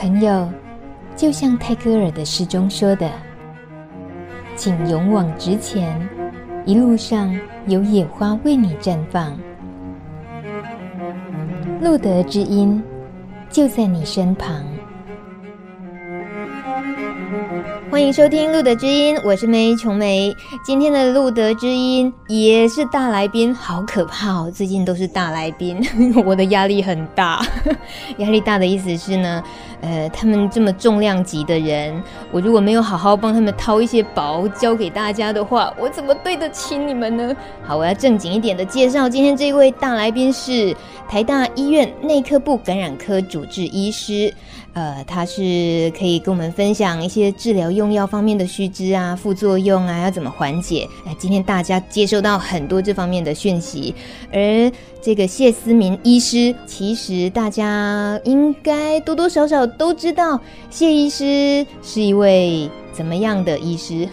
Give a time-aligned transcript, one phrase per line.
[0.00, 0.48] 朋友，
[1.14, 3.06] 就像泰戈尔的诗中说的
[4.56, 6.08] ：“请勇往直前，
[6.64, 9.38] 一路上有野花为你绽放。”
[11.82, 12.82] 路德之音
[13.50, 14.64] 就在你身旁。
[17.90, 20.32] 欢迎收听《路德之音》，我是梅琼梅。
[20.64, 24.50] 今天的《路德之音》也是大来宾，好可怕哦！
[24.50, 25.78] 最近都是大来宾，
[26.24, 27.44] 我的压力很大。
[28.18, 29.42] 压力大的意思是呢，
[29.80, 37.34] 呃，他们这么重量级的人，我如果没有好好帮他们掏一些宝交给大家的话，我怎么对得起你们呢？
[37.64, 40.76] 好，我要正经一点的介绍，今天这位大来宾是
[41.08, 44.32] 台大医院内科部感染科主治医师。
[44.72, 50.88] 呃，他是可以跟我们分享一些治疗用药方面的须知啊、副作用啊，要怎么缓解。
[51.04, 53.92] 哎，今天大家接收到很多这方面的讯息，
[54.32, 54.38] 而
[55.02, 62.68] 这个谢思明医师，其实大家应该多多少少都知道，谢医师是一位。
[62.92, 64.08] 怎么样的医师？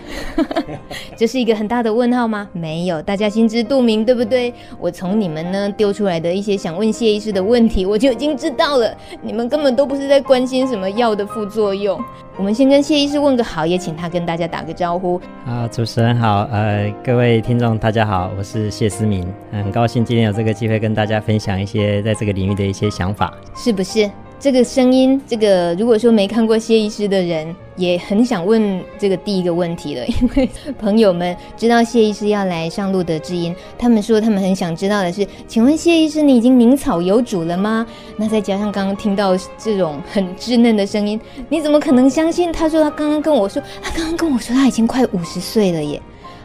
[1.16, 2.48] 这是一个很大的问号吗？
[2.54, 4.54] 没有，大家心知肚明，对不对？
[4.80, 8.96] 我从你们呢丢出来的一些想问谢医师的问题，我就已经知道了。
[9.22, 12.00] 你们根本都不是在关心什么药的副作用。
[12.38, 15.20] 我们先跟谢医师问个好，也请他跟大家打个招呼。
[15.44, 24.10] 好，主持人好，呃，各位听众大家好，我是谢思明，很高兴今天有这个机会跟大家分享一些在这个领域的一些想法，是不是？
[24.40, 37.86] 这个声音，这个如果说没看过谢医师的人，也很想问这个第一个问题了，因为朋友们知道谢医师要来上路德知音，他们说他们很想知道的是，请问谢医师，你已经名草有主了吗？
[38.16, 42.52] 那再加上刚刚听到这种很稚嫩的声音，你怎么可能相信？
[42.54, 46.00] 他说他刚刚跟我说，他刚刚跟我说他已经快五十岁了耶。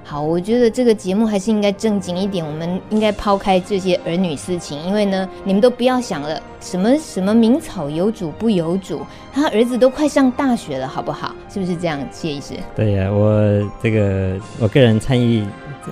[0.05, 9.01] 好，我觉得这个节目还是应该正经一点，我们应该抛开这些儿女私情，因为呢，你们都不要想了，什么什么名草有主不由主，
[9.33, 11.35] 他儿子都快上大学了，好不好？
[11.49, 12.55] 是不是这样，谢医师？
[12.75, 13.41] 对呀，我
[13.83, 15.45] 这个我个人参与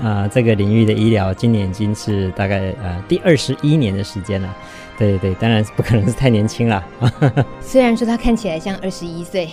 [0.02, 4.56] 啊、这个领域的医疗，今年已经是大概呃第二十一年的时间了。
[5.00, 6.84] 对对，当然是不可能是太年轻了。
[7.62, 9.48] 虽然说他看起来像二十一岁。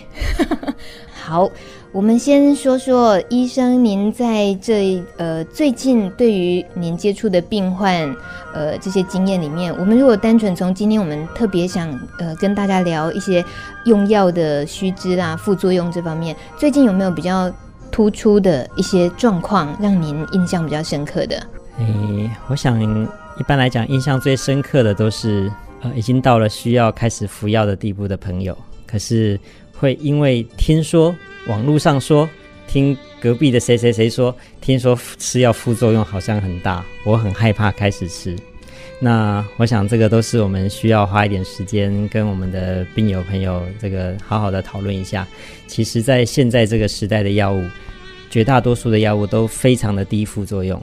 [1.15, 1.49] 好，
[1.93, 8.13] 我们先说说医生，您在这呃最近对于您接触的病患
[8.53, 13.43] 呃这些经验里面，我们如果单纯从今天我们特别想呃跟大家聊一些
[13.85, 17.49] 用药的须知啦、副作用这方面，最近有没有比较
[17.89, 21.37] 突出的一些状况让您印象比较深刻的？
[21.79, 22.77] 诶，我想。
[23.39, 29.39] 一般来讲，印象最深刻的都是，呃，已经到了需要开始服药的地步的朋友，可是
[29.73, 31.15] 会因为听说
[31.47, 32.27] 网络上说，
[32.67, 38.35] 听隔壁的谁谁谁说，听说吃药副作用好像很大，我很害怕开始吃。
[38.99, 45.27] 那我想这个都是我们需要花一点时间跟我们的病友朋友这个好好的讨论一下。
[45.67, 47.63] 其实，在现在这个时代的药物，
[48.31, 50.81] 绝大多数的药物都非常的低副作用。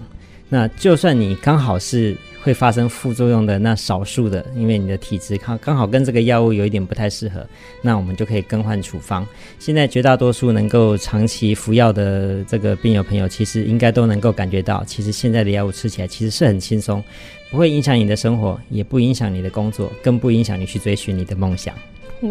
[0.49, 2.16] 那就算你刚好是。
[2.44, 7.43] 会发生副作用的那少数的，因为你的体质刚刚好跟这个药物有一点不太适合，
[7.81, 9.27] 那我们就可以更换处方。
[9.59, 17.03] 现在绝大多数能够长期服药的这个病友朋友，其实应该都能够感觉到，其实现在的药物吃起来其实是很轻松，
[17.50, 21.75] 不会影响你的生活，也不影响你的工作，更不影响你去追寻你的梦想。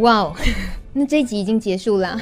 [0.02, 0.36] 哇哦，
[0.96, 2.16] 那这一集已经结束了，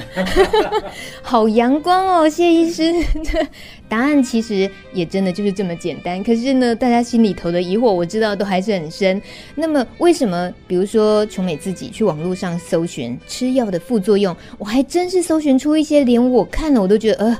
[1.21, 2.93] 好阳光哦，谢医师。
[3.89, 9.21] 答案其实也真的就是这么简单，可是呢，大家心里头的疑惑，我知道都还是很深。
[9.55, 17.37] 那么，为什么比如说琼美自己去网络上搜寻吃药的副作用，我还真是搜寻出一些连我看了我都觉得呃。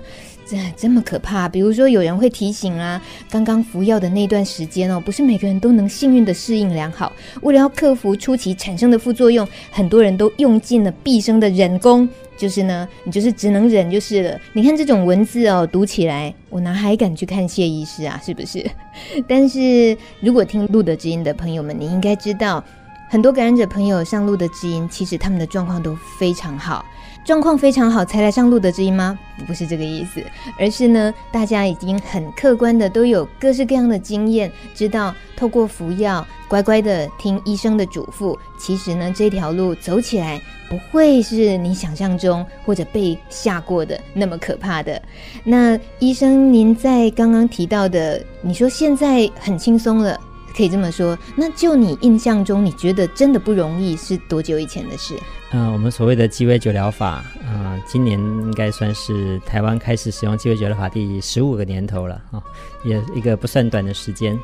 [0.52, 1.48] 这这么可怕？
[1.48, 7.14] 比如说，有人会提醒啊，刚刚服药的那段时间哦，不是每个人都能幸运的适应良好。
[7.42, 12.08] 为了要克服初期产生的副作用，很多人都用尽了毕生的忍功，
[12.38, 14.38] 就是呢，你就是只能忍就是了。
[14.52, 18.22] 你看这种文字哦，读起来，我哪还敢去看谢医师啊？
[18.22, 18.70] 是不是？
[19.26, 22.62] 但是如果听路德之音的朋友们，你应该知道，
[23.12, 26.85] 很多感染者朋友上路的知音，其实他们的状况都非常好。
[27.26, 29.20] 状况非常好才来上路的知音吗？
[29.46, 30.24] 不是这个意思，
[30.58, 45.02] 而是呢，大家已经很客观的都有各式各样的经验，知道透过服药，乖乖的听医生的嘱咐，其实呢，这条路走起来不会是你想象中或者被吓过的那么可怕的。
[45.44, 50.18] 那医生，您在刚刚提到的，你说现在很轻松了。
[50.56, 55.16] 可以这么说，那就你印象中，你觉得真的不容易是多久以前的事？
[55.53, 62.42] 嗯、我们所谓的鸡尾酒疗法，啊、今年应该算是台湾开始使用鸡尾酒疗法第十五个年头了啊、
[62.86, 64.38] 也一个不算短的时间。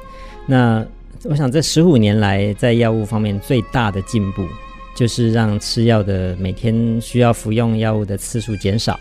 [0.46, 0.86] 那
[1.24, 4.46] 我想这十五年来，在药物方面最大的进步，
[4.96, 9.00] 就是让吃药的每天需要服用药物的次数减少，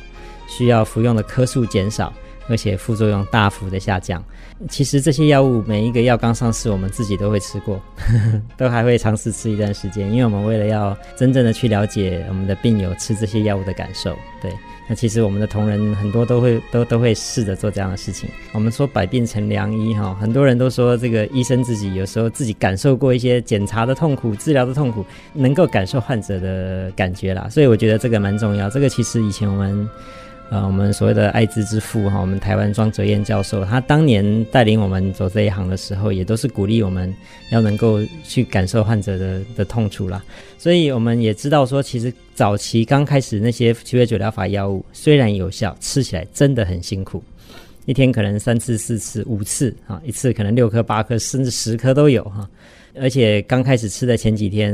[0.49, 2.13] 需要服用的颗数减少，
[2.49, 4.23] 而且副作用大幅的下降。
[4.69, 14.17] 其实这些药物每一个药刚上市，我们自己都会吃过，呵 呵都还会尝试吃一段时间，因为我们为了要真正的去了解我们的病友吃这些药物的感受。
[14.41, 14.51] 对，
[14.89, 18.31] 那其实我们的同仁很多都会都都会试着做这样的事情。
[18.53, 25.05] 我们说百病成良医哈，很多人都说这个医生自己有时候自己感受过一些检查的痛苦、治疗的痛苦，
[25.35, 27.47] 能够感受患者的感觉啦。
[27.51, 28.71] 所以我觉得这个蛮重要。
[28.71, 29.87] 这个其实以前我们。
[30.49, 37.13] 呃，我们所谓的艾滋之父哈，我们台湾庄哲彦教授，他当年带领我们走这一行的时候，也都是鼓励我们
[37.51, 40.25] 要能够去感受患者的的痛楚啦。
[40.57, 47.21] 所以我们也知道说，其实早期刚开始那些七味酒疗法药物虽然有效，吃起来真的很辛苦，
[47.85, 52.49] 一天可能三次、四次、五次啊，一次可能六颗、八颗，甚至十颗都有哈。
[52.99, 54.73] 而且刚开始吃的前几天，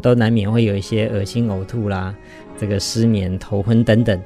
[0.00, 2.14] 都难免会有一些恶心、呕吐啦，
[2.58, 4.18] 这个失眠、头昏等等。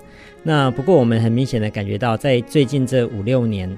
[0.46, 3.68] 那不过我们很明显的感觉到，在最近这五六年，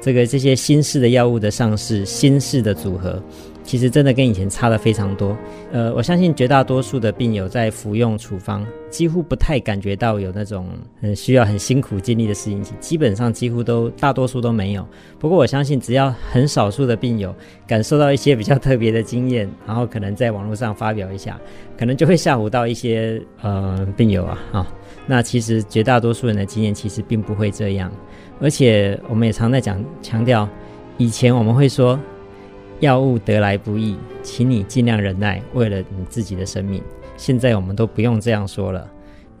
[0.00, 3.22] 这个这些新式的药物的上市，新式的组合，
[3.64, 5.36] 其实真的跟以前差得非常多。
[5.72, 10.68] 呃，我相信绝大多数的病友在服用处方，几乎不太感觉到有那种
[11.00, 14.86] 很需要很辛苦经历的适应期，基本上几乎都大多数都没有。
[15.18, 17.34] 不过我相信，只要很少数的病友
[17.66, 21.40] 感受到一些比较特别的经验，然后可能在网络上发表一下，
[21.78, 24.74] 可能就会吓唬到一些呃病友啊啊。
[25.06, 27.90] 那其实绝大多数人的经验其实并不会这样，
[28.40, 30.48] 而且我们也常在讲强调，
[30.96, 31.98] 以前我们会说，
[32.84, 36.82] 药物得来不易，请你尽量忍耐，为了你自己的生命。
[37.16, 38.86] 现在我们都不用这样说了，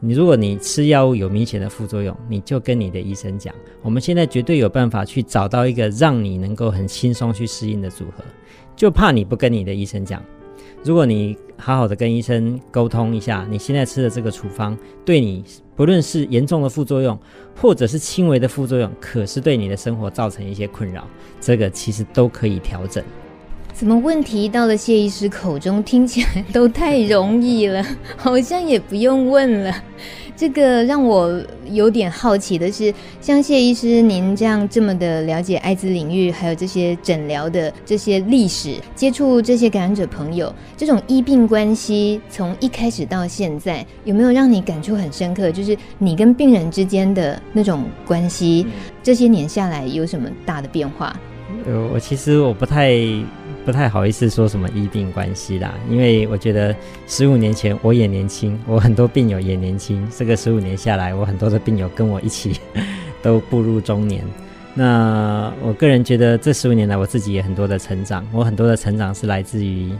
[0.00, 8.24] 你如果你吃药物有明显的副作用，你就跟你的医生讲，我们现在绝对有办法去找到一个让你能够很轻松去适应的组合，
[8.74, 10.22] 就怕你不跟你的医生讲。
[10.82, 14.74] 如果你好好的跟医生沟通一下，你现在吃的这个处方
[15.04, 15.44] 对你，
[15.76, 17.18] 不论是严重的副作用，
[17.60, 21.06] 或者是轻微的副作用，可是对你的生活造成一些困扰，
[21.40, 23.04] 这个其实都可以调整。
[23.74, 27.84] 怎么问题到了谢医师口中，听起来都太容易了，
[28.16, 29.74] 好像也不用问了。
[30.36, 45.50] 这个让我有点好奇的是，像谢医师您这样这么的了解艾滋领域，还有这些诊疗的这些历史，接触这些感染者朋友，这种医病关系从一开始到现在，有没有让你感触很深刻？
[45.50, 48.66] 就是你跟病人之间的那种关系，
[49.02, 51.14] 这些年下来有什么大的变化？
[51.66, 52.96] 呃，我其实我不太。
[53.64, 56.76] 不太好意思说什么医病关系啦，因为我觉得
[57.06, 60.06] 十五年前我也年轻，我很多病友也年轻。
[60.14, 62.60] 这个十五年下来，我很多的病友跟我一起
[63.22, 64.22] 都步入中年。
[64.74, 68.26] 那我个人觉得这十五年来，我自己也很多的成长。
[68.32, 69.90] 我很多的成长是来自于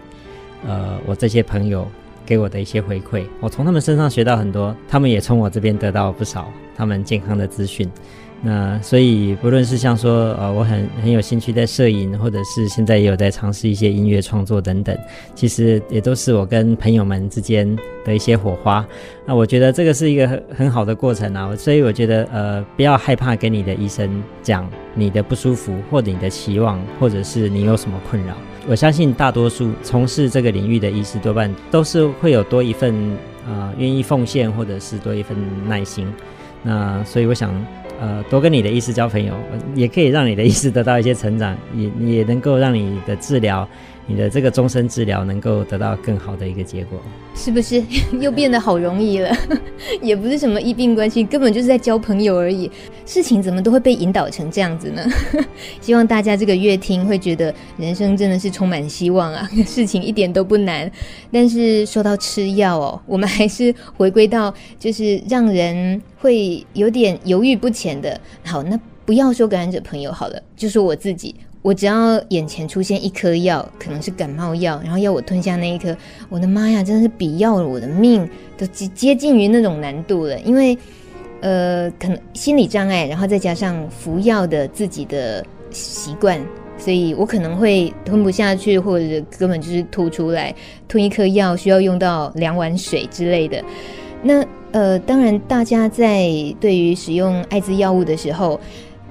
[0.66, 1.88] 呃我这些朋友
[2.26, 7.90] 给我的一些回馈，我从他们身上学到很多，他们也从我这边得到不少他们健康的资讯。
[8.46, 14.94] 那所以，不论是像说，呃，我很很有兴趣在摄影，或者是现在也有在尝试一些音乐创作等等，
[15.34, 17.74] 其实也都是我跟朋友们之间
[18.04, 18.86] 的一些火花。
[19.24, 21.56] 那我觉得这个是一个很很好的过程啊。
[21.56, 28.34] 所以我觉得，呃，不要害怕跟你的医生讲你的不舒服，或者你的期望，或者是你有什么困扰。
[28.68, 32.94] 我相信大多数从事这个领域的医师多半都是会有多一份
[33.48, 35.34] 呃愿意奉献，或者是多一份
[35.66, 36.06] 耐心。
[36.62, 37.50] 那所以我想。
[38.00, 39.32] 呃，多跟你的医师交朋友，
[39.74, 43.66] 也可以让你的医师得到一些成长，也也能够让你的治疗。
[44.06, 47.00] 你的这个终身治疗能够得到更好的一个结果，
[47.34, 47.82] 是不是
[48.20, 49.34] 又变得好容易了？
[50.02, 52.70] 也不是什么医病关系，根本就是在交朋友而已。
[53.06, 55.02] 事情怎么都会被引导成这样子呢？
[55.80, 59.48] 希望大家这个阅听会觉得人生真的是充满希望啊！
[59.66, 60.90] 事情一点都不难。
[61.32, 68.20] 但是说到吃药哦，我们还是回归到就是让人会有点犹豫不前的。
[68.44, 71.34] 好，那不要说感染者朋友好了，就说我自己。
[71.64, 75.96] 我只要眼前出现一颗药，可能是感冒药，然后要我吞下那一颗，
[76.28, 78.28] 我的妈呀，真的是比要了我的命
[78.58, 80.38] 都接接近于那种难度了。
[80.40, 80.76] 因为，
[81.40, 86.38] 呃，可能心理障碍，然后再加上服药的自己的习惯，
[86.76, 89.06] 所以我可能会吞不下去，或者
[89.38, 90.54] 根本就是吐出来。
[90.86, 93.64] 吞一颗药需要用到两碗水之类的。
[94.22, 96.28] 那呃，当然，大家在
[96.60, 98.60] 对于使用艾滋药物的时候。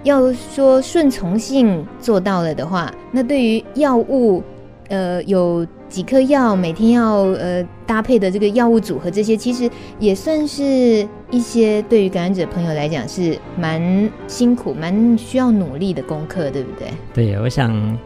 [0.03, 4.43] 要说顺从性做到了的话，那对于药物，
[4.89, 9.69] 呃，有几颗药每天要呃搭配的这个药物组合，这些其实
[9.99, 16.87] 也算是一些对于感染者朋友来讲是蛮辛苦、蛮需要努力的功课，对不对？
[17.13, 17.97] 对，我想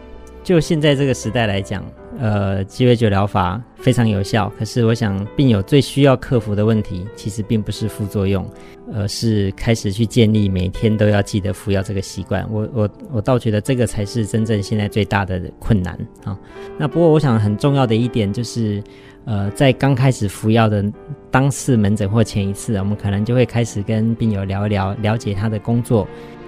[0.43, 1.83] 就现在这个时代来讲，
[2.19, 4.51] 呃，鸡尾酒疗法非常有效。
[4.57, 8.45] 可是，我想病友最需要克服的问题，其实并不是副作用，
[8.93, 12.47] 而是开始去建立每天都要记得服药这个习惯。
[12.51, 16.37] 我我我倒觉得这个才是真正现在最大的困难啊。
[16.77, 18.83] 那不过，我想很重要的一点就是，
[19.25, 20.83] 呃，在刚开始服药的
[21.29, 26.07] 当次门诊或前一次，我们可能就会开始跟病友聊一聊，了解他的工作。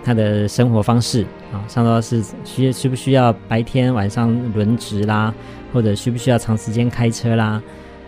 [0.10, 1.22] 他的生活方式
[1.54, 5.32] 啊，上到是需需不需要白天晚上轮值啦，
[5.72, 7.62] 或者需不需要长时间开车啦，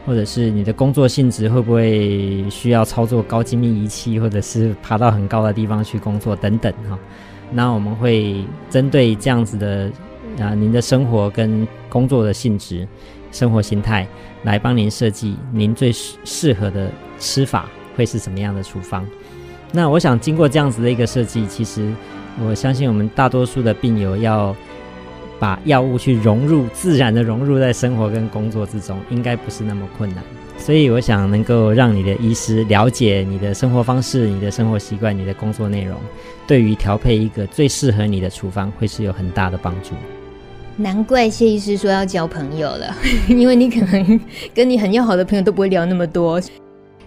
[0.03, 6.97] 或者是你的工作性质会不会需要操作高精密仪器，或者是爬到很高的地方去工作等等哈。
[7.51, 9.91] 那我们会针对这样子的
[10.39, 12.87] 啊，您的生活跟工作的性质、
[13.31, 14.07] 生活形态，
[14.41, 16.89] 来帮您设计您最适适合的
[17.19, 19.05] 吃法会是什么样的处方。
[19.71, 21.89] 那我想，经过这样子的一个设计，其实
[22.43, 24.55] 我相信我们大多数的病友要
[25.39, 30.23] 把药物去融入自然的融入在生活跟工作之中，应该不是那么困难。
[30.57, 35.97] 所以我想能够让你的医师了解你的生活方式、你的生活习惯、你的工作内容，
[36.45, 39.95] 对于调配一个最适合你的处方，会是有很大的帮助。
[40.77, 42.95] 难怪谢医师说要交朋友了，
[43.27, 44.19] 因为你可能
[44.53, 46.39] 跟你很要好的朋友都不会聊那么多。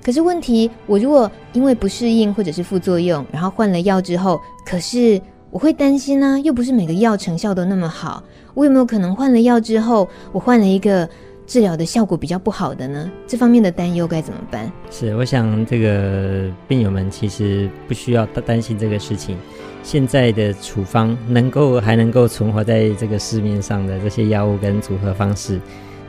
[0.04, 5.18] 可是问题，我如果因为不适应或者是副作用，然后换了药之后，可是
[5.50, 11.08] 我会担心呢、又不是每个药成效都那么好，我有没有可能换了药之后，我换了一个
[11.46, 13.10] 治疗的效果比较不好的呢？
[13.26, 14.70] 这方面的担忧该怎么办？
[14.90, 19.38] 是，我想这个病友们其实不需要担心这个事情。
[19.82, 25.58] 现在的处方能够还能够存活在这个市面上的这些药物跟组合方式，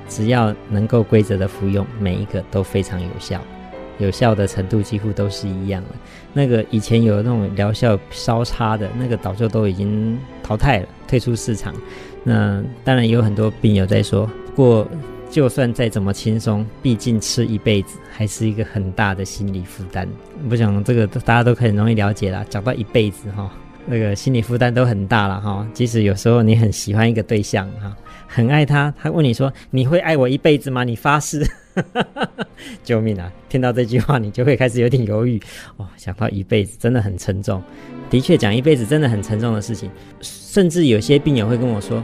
[0.10, 3.40] 只要能够规则的服用，每一个都非常有效。
[3.98, 5.90] 有效的程度几乎都是一样的。
[6.34, 11.74] 那个以前有那种疗效稍差的那个，早就都已经淘汰了，退出市场。
[12.24, 14.88] 那当然有很多病友在说，不过
[15.30, 20.08] 就算再怎么轻松，毕竟吃一辈子还是一个很大的心理负担。
[20.50, 22.46] 我想这个大家都很容易了解啦。
[22.50, 23.52] 讲到一辈子哈，
[23.86, 25.68] 那个心理负担都很大了哈。
[25.74, 27.96] 即使有时候你很喜欢一个对象哈，
[28.28, 31.46] 很爱他，他问你说：“你会爱我一辈子吗？”你发誓。
[32.84, 33.32] 救命啊！
[33.50, 35.42] 听到这句话，你就会开始有点犹豫
[35.78, 35.88] 哦。
[35.98, 37.62] 想到一辈子真的很沉重，
[38.10, 39.90] 的确讲一辈子真的很沉重的事情。
[40.22, 42.04] 甚至有些病友会跟我说：“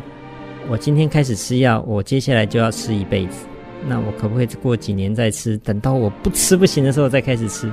[0.70, 3.46] 我今天开始吃药，我接下来就要吃一辈子。
[3.88, 5.58] 那我可不可以过几年再吃？
[5.60, 7.72] 等到我不吃不行的时候再开始吃？”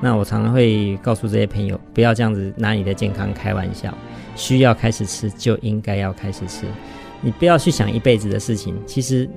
[0.00, 3.96] 那我常常会告诉这些朋友，不要这样子拿你的健康开玩笑。
[4.36, 6.66] 需要开始吃就应该要开始吃，
[7.20, 8.76] 你不要去想一辈子的事情。
[8.86, 9.28] 其实。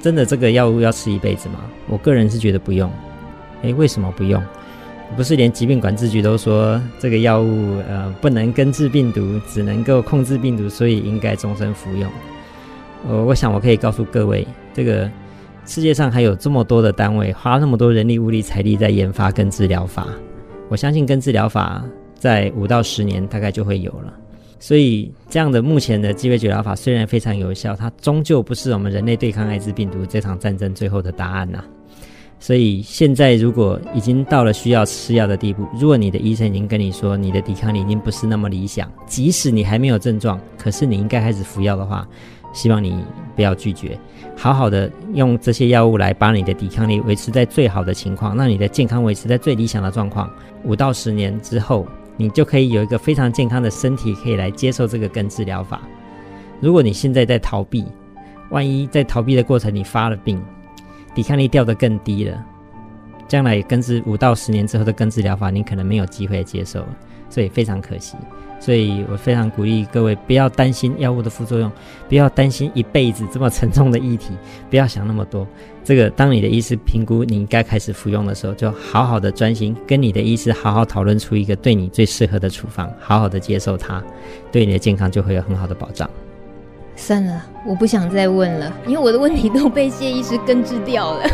[0.00, 1.60] 真的这个药物要吃一辈子吗？
[1.88, 2.90] 我个人是觉得不用。
[3.62, 4.42] 诶，为什么不用？
[5.16, 12.10] 不是连疾病管制局都说这个药物呃不能根治病毒，只能够控制病毒，所以应该终身服用。
[13.08, 15.10] 呃，我想我可以告诉各位，这个
[15.64, 20.06] 世界上还有这么多的单位花那么多人力物力财力在研发根治疗法，
[20.68, 21.82] 我相信根治疗法
[22.14, 24.12] 在五到十年大概就会有了。
[24.60, 31.62] 所以，这样的目前的鸡尾酒疗法虽然非常有效，它终究不是我们人类对抗艾滋病毒这场战争最后的答案呐、
[32.40, 42.04] 所以，现在如果已经到了需要吃药的地步，如果你的医生已经跟你说你的抵抗力已经不是那么理想，即使你还没有症状，可是你应该开始服药的话，
[42.52, 42.96] 希望你
[43.36, 43.96] 不要拒绝，
[44.36, 50.28] 好好的用这些药物来把你的抵抗力维持在最好的情况，让你的健康维持在最理想的状况。
[50.64, 51.86] 五到十年之后。
[52.18, 55.80] 你就可以有一个非常健康的身体，可以来接受这个根治疗法。
[56.60, 57.86] 如果你现在在逃避，
[58.50, 60.42] 万一在逃避的过程你发了病，
[61.14, 62.44] 抵抗力掉得更低了，
[63.28, 66.84] 将来根治五到十年之后的根治疗法，你可能没有机会接受，
[67.30, 68.16] 所以非常可惜。
[68.60, 71.70] 所以我非常鼓励各位不要担心药物的副作用，
[72.08, 74.32] 不要担心一辈子这么沉重的议题，
[74.68, 75.46] 不要想那么多。
[75.84, 84.02] 这个当你的医师评估你应该开始服用的时候，就好好的专心跟你的医师好好讨论出一个对你最适合的处方，好好的接受它，
[84.52, 86.08] 对你的健康就会有很好的保障。
[86.94, 91.30] 算了，我不想再问了，因为我的问题都被谢医师根治掉了。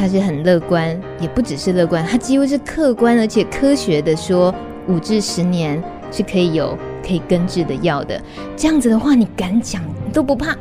[0.00, 4.54] 他是很乐观，也不只是乐观，他几乎是客观而且科学的说，
[4.88, 5.78] 五至十年
[6.10, 6.74] 是可以有
[7.06, 8.18] 可以根治的药的。
[8.56, 10.56] 这样子的话，你敢讲都不怕。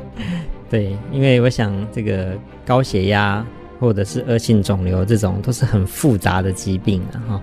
[0.70, 3.46] 对，因为我想这个高血压
[3.80, 7.42] 或者是恶性肿瘤这种都是很复杂的疾病啊，哈。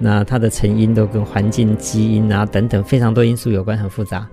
[0.00, 4.26] 那它的成因都跟环境、基因啊等等非常多因素有关，很复杂。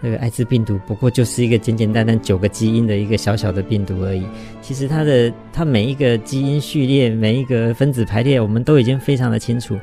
[0.00, 4.24] 那个艾滋病毒不过就是一个简简单单九个基因的一个小小的病毒而已。
[4.62, 9.78] 其实它的它每一个基因序列、每一个分子排列，我们都已经非常的清楚。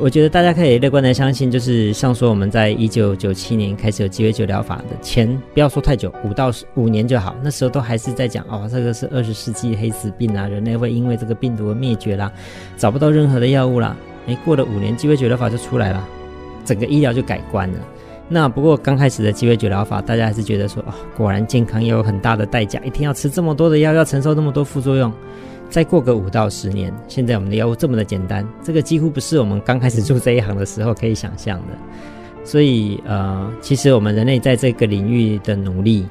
[0.00, 7.36] 我觉得大家可以乐观的相信，就是像说我们在一九九七年开始有鸡尾酒疗法的前，不要说太久，五到五年就好。
[7.42, 12.32] 那时候都还是在讲哦，这个是二十世纪黑死病啊，人类会因为这个病毒而灭绝啦，
[12.78, 13.94] 找不到任何的药物啦。
[14.28, 16.08] 诶，过了五年，鸡尾酒疗法就出来了，
[16.64, 17.78] 整个医疗就改观了。
[18.28, 25.12] 那不过刚开始的鸡尾酒疗法，大家还是觉得说哦，果然健康也有很大的代价，一天要吃这么多的药，要承受那么多副作用。
[25.68, 31.76] 再过个五到十年，现在我们的药物这么的简单，这个几乎不是我们刚开始做这一行的时候可以想象的。
[32.44, 36.06] 所以，呃，其实我们人类在这个领域的努力，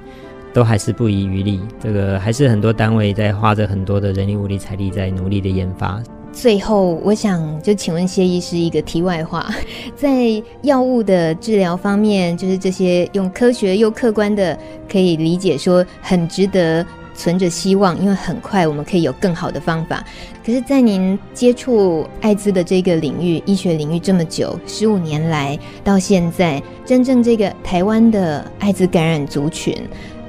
[0.53, 1.59] 都还是不遗余力。
[1.79, 6.01] 这个还是很多单位在花着很多的人力、物力、财力在努力的研发。
[6.33, 9.49] 最后，我想就请问谢医师一个题外话，
[9.95, 14.57] 在药物的治疗方面，就是这些用科学又客观的
[14.89, 16.85] 可以理解说，很值得。
[17.13, 20.03] 存着希望，因为很快我们可以有更好的方法。
[20.43, 29.75] 可是，在您接触艾滋的这个领域、医学领域这么久，十五年来到现在，真正这个台湾的艾滋感染族群，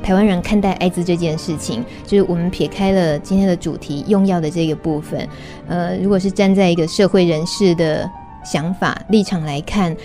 [0.03, 5.27] 台湾人看待艾滋这件事情，就是我们撇开了今天的主题用药的这个部分，
[5.69, 8.11] 呃，如果是站在一个社会人士的
[8.45, 9.97] 想法立场来看，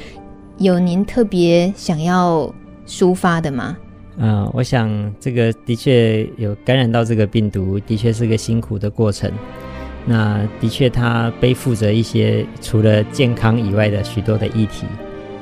[0.57, 2.53] 有您特别想要
[2.87, 3.75] 抒发的吗？
[4.17, 9.31] 嗯、呃，我想这个的确有感染到这个病毒，的确是个辛苦的过程。
[10.05, 14.85] 那的确，它背负着一些除了健康以外的许多的议题。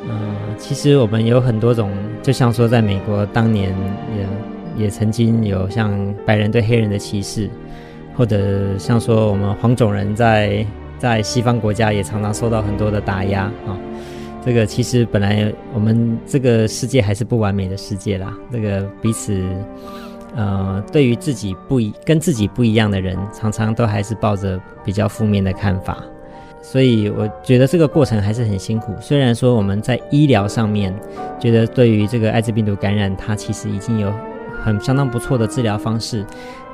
[0.07, 3.75] 嗯、其实我们有很多种，就像说，在美国当年
[4.77, 7.49] 也也曾经有像白人对黑人的歧视，
[8.15, 10.65] 或者像说我们黄种人在
[10.99, 13.77] 在西方国家也常常受到很多的打压啊。
[14.45, 18.31] 这个其实本来我们这个世界还是不完美的世界啦。
[18.51, 19.43] 这个彼此，
[20.35, 25.97] 呃，对于自己不一跟自己不一样的人，常常都还是抱着比较负面的看法。
[26.67, 28.91] 所以我觉得这个过程还是很辛苦。
[28.99, 30.91] 虽然说我们在医疗上面，
[31.39, 34.11] 觉得对于这个艾滋病毒感染，它其实已经有
[34.63, 36.25] 很相当不错的治疗方式。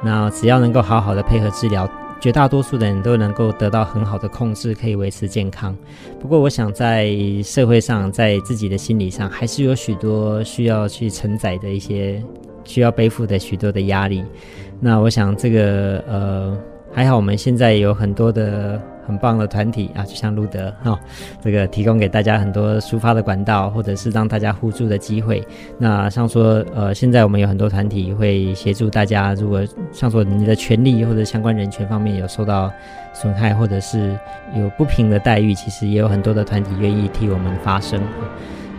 [0.01, 1.89] 那只要能够好好的配合治疗。
[2.21, 5.75] 绝大多数的人都能够得到很好的控制，可以维持健康。
[6.19, 7.11] 不过，我想在
[7.43, 12.23] 社会上，在自己的心理上，还是有许多需要去承载的一些
[12.63, 14.23] 需要背负的许多的压力。
[14.79, 16.55] 那我想，这个呃，
[16.93, 18.79] 还好，我们现在有很多的。
[19.11, 20.97] 很棒的团体啊，就像路德 哈、
[21.43, 25.45] 这个提供给大家很多抒发的管道，或者是让大家互助的机会。
[25.77, 32.71] 那像说，呃，现在我们有很多团体会协助大家，如果像说你的权利或者相关人权方面有受到
[33.13, 34.17] 损害，或者是
[34.55, 38.01] 有不平的待遇，其实也有很多的团体愿意替我们发声。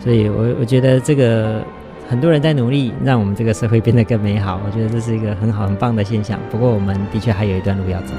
[0.01, 1.63] 所以我我觉得这个
[2.09, 4.59] 很多人在努力，让我们这个社会变得更美好。
[4.67, 6.41] 我觉得这是一个很好很棒的现象。
[6.51, 8.15] 不过我们的确还有一段路要走。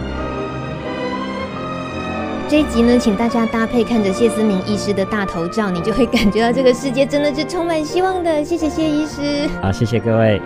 [2.49, 8.43] 这一集呢，请大家搭配看着谢思明医师的大头照，你就会感觉到这个世界真的是充满希望的。
[8.43, 9.49] 谢谢谢医师。
[9.61, 10.39] 好，谢谢各位。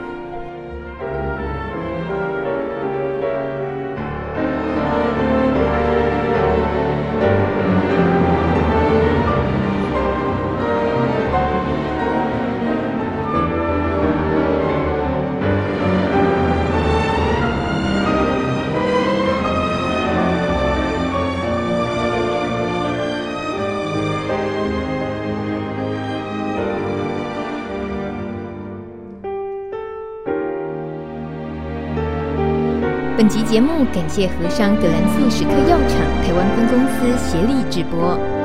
[33.18, 38.37] 本集节目感谢和商葛兰素史克药厂台湾分公司协力直播。